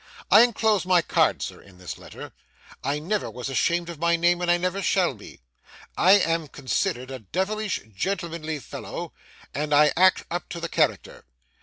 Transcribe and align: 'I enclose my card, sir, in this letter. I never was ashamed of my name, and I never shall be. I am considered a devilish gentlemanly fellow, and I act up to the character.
'I 0.31 0.41
enclose 0.45 0.83
my 0.83 1.03
card, 1.03 1.43
sir, 1.43 1.61
in 1.61 1.77
this 1.77 1.99
letter. 1.99 2.31
I 2.83 2.97
never 2.97 3.29
was 3.29 3.49
ashamed 3.49 3.87
of 3.87 3.99
my 3.99 4.15
name, 4.15 4.41
and 4.41 4.49
I 4.49 4.57
never 4.57 4.81
shall 4.81 5.13
be. 5.13 5.41
I 5.95 6.13
am 6.13 6.47
considered 6.47 7.11
a 7.11 7.19
devilish 7.19 7.81
gentlemanly 7.93 8.57
fellow, 8.61 9.13
and 9.53 9.75
I 9.75 9.93
act 9.95 10.23
up 10.31 10.49
to 10.49 10.59
the 10.59 10.69
character. 10.69 11.25